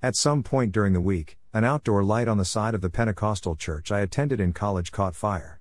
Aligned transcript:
At 0.00 0.14
some 0.14 0.44
point 0.44 0.70
during 0.70 0.92
the 0.92 1.00
week, 1.00 1.38
an 1.52 1.64
outdoor 1.64 2.04
light 2.04 2.28
on 2.28 2.38
the 2.38 2.44
side 2.44 2.72
of 2.72 2.82
the 2.82 2.88
Pentecostal 2.88 3.56
church 3.56 3.90
I 3.90 3.98
attended 3.98 4.38
in 4.38 4.52
college 4.52 4.92
caught 4.92 5.16
fire. 5.16 5.60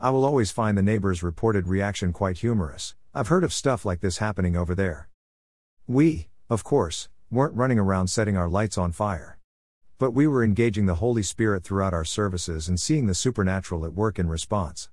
I 0.00 0.08
will 0.08 0.24
always 0.24 0.50
find 0.50 0.78
the 0.78 0.82
neighbors' 0.82 1.22
reported 1.22 1.68
reaction 1.68 2.10
quite 2.10 2.38
humorous. 2.38 2.94
I've 3.12 3.28
heard 3.28 3.44
of 3.44 3.52
stuff 3.52 3.84
like 3.84 4.00
this 4.00 4.18
happening 4.18 4.56
over 4.56 4.74
there. 4.74 5.10
We, 5.86 6.28
of 6.48 6.64
course, 6.64 7.10
weren't 7.30 7.56
running 7.56 7.78
around 7.78 8.08
setting 8.08 8.38
our 8.38 8.48
lights 8.48 8.78
on 8.78 8.90
fire. 8.90 9.38
But 9.98 10.12
we 10.12 10.26
were 10.26 10.42
engaging 10.42 10.86
the 10.86 10.94
Holy 10.94 11.22
Spirit 11.22 11.62
throughout 11.62 11.92
our 11.92 12.06
services 12.06 12.70
and 12.70 12.80
seeing 12.80 13.04
the 13.04 13.14
supernatural 13.14 13.84
at 13.84 13.92
work 13.92 14.18
in 14.18 14.30
response. 14.30 14.88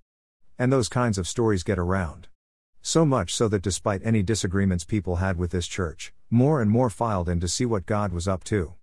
And 0.59 0.69
those 0.69 0.89
kinds 0.89 1.17
of 1.17 1.29
stories 1.29 1.63
get 1.63 1.79
around. 1.79 2.27
So 2.81 3.05
much 3.05 3.33
so 3.33 3.47
that 3.47 3.61
despite 3.61 4.01
any 4.03 4.21
disagreements 4.21 4.83
people 4.83 5.15
had 5.15 5.37
with 5.37 5.51
this 5.51 5.67
church, 5.67 6.11
more 6.29 6.61
and 6.61 6.69
more 6.69 6.89
filed 6.89 7.29
in 7.29 7.39
to 7.39 7.47
see 7.47 7.65
what 7.65 7.85
God 7.85 8.11
was 8.11 8.27
up 8.27 8.43
to. 8.45 8.73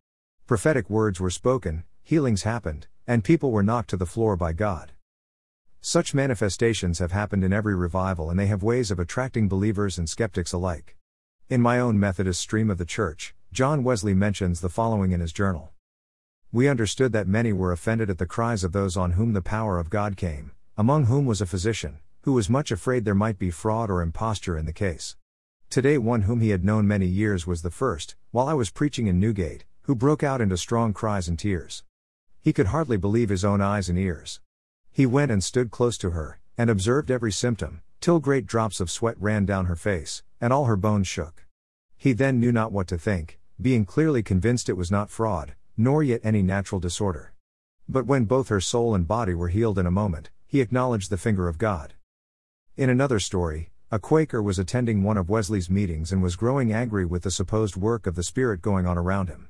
Prophetic 0.48 0.88
words 0.88 1.20
were 1.20 1.28
spoken, 1.28 1.84
healings 2.02 2.44
happened, 2.44 2.86
and 3.06 3.22
people 3.22 3.50
were 3.50 3.62
knocked 3.62 3.90
to 3.90 3.98
the 3.98 4.06
floor 4.06 4.34
by 4.34 4.54
God. 4.54 4.92
Such 5.82 6.14
manifestations 6.14 7.00
have 7.00 7.12
happened 7.12 7.44
in 7.44 7.52
every 7.52 7.74
revival 7.74 8.30
and 8.30 8.38
they 8.38 8.46
have 8.46 8.62
ways 8.62 8.90
of 8.90 8.98
attracting 8.98 9.46
believers 9.46 9.98
and 9.98 10.08
skeptics 10.08 10.54
alike. 10.54 10.96
In 11.50 11.60
my 11.60 11.78
own 11.78 12.00
Methodist 12.00 12.40
stream 12.40 12.70
of 12.70 12.78
the 12.78 12.86
church, 12.86 13.34
John 13.52 13.84
Wesley 13.84 14.14
mentions 14.14 14.62
the 14.62 14.70
following 14.70 15.12
in 15.12 15.20
his 15.20 15.34
journal. 15.34 15.72
We 16.50 16.66
understood 16.66 17.12
that 17.12 17.28
many 17.28 17.52
were 17.52 17.70
offended 17.70 18.08
at 18.08 18.16
the 18.16 18.24
cries 18.24 18.64
of 18.64 18.72
those 18.72 18.96
on 18.96 19.12
whom 19.12 19.34
the 19.34 19.42
power 19.42 19.78
of 19.78 19.90
God 19.90 20.16
came, 20.16 20.52
among 20.78 21.04
whom 21.04 21.26
was 21.26 21.42
a 21.42 21.46
physician, 21.46 21.98
who 22.22 22.32
was 22.32 22.48
much 22.48 22.72
afraid 22.72 23.04
there 23.04 23.14
might 23.14 23.38
be 23.38 23.50
fraud 23.50 23.90
or 23.90 24.00
imposture 24.00 24.56
in 24.56 24.64
the 24.64 24.72
case. 24.72 25.14
Today, 25.68 25.98
one 25.98 26.22
whom 26.22 26.40
he 26.40 26.48
had 26.48 26.64
known 26.64 26.88
many 26.88 27.04
years 27.04 27.46
was 27.46 27.60
the 27.60 27.70
first, 27.70 28.16
while 28.30 28.48
I 28.48 28.54
was 28.54 28.70
preaching 28.70 29.08
in 29.08 29.20
Newgate, 29.20 29.66
who 29.88 29.94
broke 29.94 30.22
out 30.22 30.42
into 30.42 30.54
strong 30.54 30.92
cries 30.92 31.28
and 31.28 31.38
tears. 31.38 31.82
He 32.42 32.52
could 32.52 32.66
hardly 32.66 32.98
believe 32.98 33.30
his 33.30 33.42
own 33.42 33.62
eyes 33.62 33.88
and 33.88 33.98
ears. 33.98 34.38
He 34.92 35.06
went 35.06 35.30
and 35.30 35.42
stood 35.42 35.70
close 35.70 35.96
to 35.96 36.10
her, 36.10 36.40
and 36.58 36.68
observed 36.68 37.10
every 37.10 37.32
symptom, 37.32 37.80
till 37.98 38.20
great 38.20 38.46
drops 38.46 38.80
of 38.80 38.90
sweat 38.90 39.16
ran 39.18 39.46
down 39.46 39.64
her 39.64 39.76
face, 39.76 40.22
and 40.42 40.52
all 40.52 40.66
her 40.66 40.76
bones 40.76 41.08
shook. 41.08 41.46
He 41.96 42.12
then 42.12 42.38
knew 42.38 42.52
not 42.52 42.70
what 42.70 42.86
to 42.88 42.98
think, 42.98 43.38
being 43.58 43.86
clearly 43.86 44.22
convinced 44.22 44.68
it 44.68 44.76
was 44.76 44.90
not 44.90 45.08
fraud, 45.08 45.54
nor 45.74 46.02
yet 46.02 46.20
any 46.22 46.42
natural 46.42 46.82
disorder. 46.82 47.32
But 47.88 48.04
when 48.04 48.26
both 48.26 48.50
her 48.50 48.60
soul 48.60 48.94
and 48.94 49.08
body 49.08 49.32
were 49.32 49.48
healed 49.48 49.78
in 49.78 49.86
a 49.86 49.90
moment, 49.90 50.28
he 50.46 50.60
acknowledged 50.60 51.08
the 51.08 51.16
finger 51.16 51.48
of 51.48 51.56
God. 51.56 51.94
In 52.76 52.90
another 52.90 53.20
story, 53.20 53.70
a 53.90 53.98
Quaker 53.98 54.42
was 54.42 54.58
attending 54.58 55.02
one 55.02 55.16
of 55.16 55.30
Wesley's 55.30 55.70
meetings 55.70 56.12
and 56.12 56.22
was 56.22 56.36
growing 56.36 56.74
angry 56.74 57.06
with 57.06 57.22
the 57.22 57.30
supposed 57.30 57.74
work 57.74 58.06
of 58.06 58.16
the 58.16 58.22
Spirit 58.22 58.60
going 58.60 58.84
on 58.84 58.98
around 58.98 59.30
him. 59.30 59.48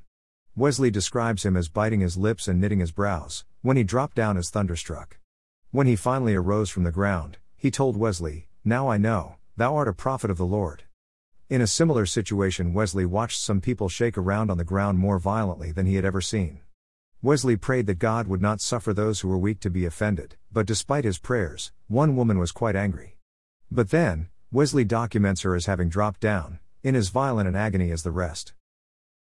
Wesley 0.58 0.90
describes 0.90 1.46
him 1.46 1.56
as 1.56 1.68
biting 1.68 2.00
his 2.00 2.16
lips 2.16 2.48
and 2.48 2.60
knitting 2.60 2.80
his 2.80 2.90
brows, 2.90 3.44
when 3.62 3.76
he 3.76 3.84
dropped 3.84 4.16
down 4.16 4.36
as 4.36 4.50
thunderstruck. 4.50 5.16
When 5.70 5.86
he 5.86 5.94
finally 5.94 6.34
arose 6.34 6.68
from 6.68 6.82
the 6.82 6.90
ground, 6.90 7.38
he 7.56 7.70
told 7.70 7.96
Wesley, 7.96 8.48
Now 8.64 8.88
I 8.88 8.96
know, 8.96 9.36
thou 9.56 9.76
art 9.76 9.86
a 9.86 9.92
prophet 9.92 10.32
of 10.32 10.36
the 10.36 10.44
Lord. 10.44 10.82
In 11.48 11.60
a 11.60 11.68
similar 11.68 12.06
situation, 12.06 12.74
Wesley 12.74 13.06
watched 13.06 13.38
some 13.38 13.60
people 13.60 13.88
shake 13.88 14.18
around 14.18 14.50
on 14.50 14.58
the 14.58 14.64
ground 14.64 14.98
more 14.98 15.20
violently 15.20 15.70
than 15.70 15.86
he 15.86 15.94
had 15.94 16.04
ever 16.04 16.20
seen. 16.20 16.58
Wesley 17.22 17.56
prayed 17.56 17.86
that 17.86 18.00
God 18.00 18.26
would 18.26 18.42
not 18.42 18.60
suffer 18.60 18.92
those 18.92 19.20
who 19.20 19.28
were 19.28 19.38
weak 19.38 19.60
to 19.60 19.70
be 19.70 19.86
offended, 19.86 20.34
but 20.50 20.66
despite 20.66 21.04
his 21.04 21.18
prayers, 21.18 21.70
one 21.86 22.16
woman 22.16 22.36
was 22.36 22.50
quite 22.50 22.74
angry. 22.74 23.16
But 23.70 23.90
then, 23.90 24.26
Wesley 24.50 24.84
documents 24.84 25.42
her 25.42 25.54
as 25.54 25.66
having 25.66 25.88
dropped 25.88 26.18
down, 26.18 26.58
in 26.82 26.96
as 26.96 27.10
violent 27.10 27.46
an 27.46 27.54
agony 27.54 27.92
as 27.92 28.02
the 28.02 28.10
rest. 28.10 28.54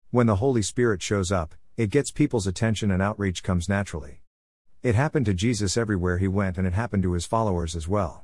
When 0.10 0.26
the 0.26 0.38
Holy 0.38 0.62
Spirit 0.62 1.02
shows 1.02 1.34
up, 1.34 1.54
it 1.76 1.90
gets 1.90 2.12
people's 2.12 2.48
attention 2.48 2.92
and 2.92 3.02
outreach 3.02 3.44
comes 3.44 3.68
naturally. 3.68 4.22
It 4.82 4.96
happened 4.96 5.26
to 5.26 5.34
Jesus 5.34 5.76
everywhere 5.76 6.18
he 6.18 6.30
went 6.30 6.58
and 6.58 6.66
it 6.66 6.72
happened 6.72 7.04
to 7.04 7.12
his 7.12 7.26
followers 7.26 7.76
as 7.76 7.90
well. 7.90 8.24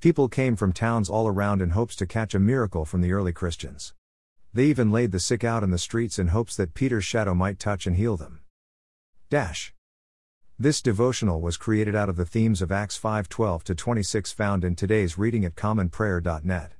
People 0.00 0.28
came 0.28 0.56
from 0.56 0.72
towns 0.72 1.08
all 1.08 1.28
around 1.28 1.62
in 1.62 1.70
hopes 1.70 1.94
to 1.96 2.08
catch 2.08 2.34
a 2.34 2.40
miracle 2.40 2.84
from 2.84 3.02
the 3.02 3.12
early 3.12 3.32
Christians. 3.32 3.94
They 4.52 4.64
even 4.64 4.90
laid 4.90 5.12
the 5.12 5.20
sick 5.20 5.44
out 5.44 5.62
in 5.62 5.70
the 5.70 5.78
streets 5.78 6.18
in 6.18 6.28
hopes 6.28 6.56
that 6.56 6.74
Peter's 6.74 7.04
shadow 7.04 7.34
might 7.34 7.60
touch 7.60 7.86
and 7.86 7.94
heal 7.94 8.16
them. 8.16 8.40
Dash. 9.30 9.72
This 10.58 10.82
devotional 10.82 11.40
was 11.40 11.56
created 11.56 11.94
out 11.94 12.08
of 12.08 12.16
the 12.16 12.26
themes 12.26 12.60
of 12.60 12.72
Acts 12.72 12.98
5:12 12.98 13.62
to 13.62 13.76
26 13.76 14.32
found 14.32 14.64
in 14.64 14.74
today's 14.74 15.16
reading 15.16 15.44
at 15.44 15.54
commonprayer.net. 15.54 16.72